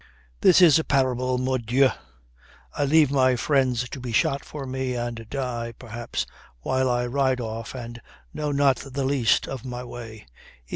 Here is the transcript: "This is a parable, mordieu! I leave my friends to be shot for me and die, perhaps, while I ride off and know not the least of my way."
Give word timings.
"This 0.41 0.63
is 0.63 0.79
a 0.79 0.83
parable, 0.83 1.37
mordieu! 1.37 1.89
I 2.73 2.85
leave 2.85 3.11
my 3.11 3.35
friends 3.35 3.87
to 3.89 3.99
be 3.99 4.11
shot 4.11 4.43
for 4.43 4.65
me 4.65 4.95
and 4.95 5.29
die, 5.29 5.75
perhaps, 5.77 6.25
while 6.61 6.89
I 6.89 7.05
ride 7.05 7.39
off 7.39 7.75
and 7.75 8.01
know 8.33 8.51
not 8.51 8.77
the 8.77 9.03
least 9.03 9.47
of 9.47 9.63
my 9.63 9.83
way." 9.83 10.25